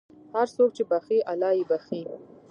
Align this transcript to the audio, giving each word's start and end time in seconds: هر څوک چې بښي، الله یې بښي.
هر 0.33 0.47
څوک 0.55 0.69
چې 0.77 0.83
بښي، 0.89 1.19
الله 1.31 1.49
یې 1.57 1.63
بښي. 1.69 2.01